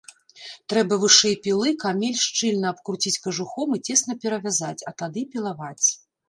Трэба 0.71 0.93
вышэй 1.01 1.35
пілы 1.47 1.69
камель 1.83 2.17
шчыльна 2.27 2.67
абкруціць 2.77 3.13
кажухом 3.27 3.77
і 3.77 3.81
цесна 3.91 4.17
перавязаць, 4.25 4.79
а 4.91 4.97
тады 5.05 5.25
пілаваць. 5.37 5.87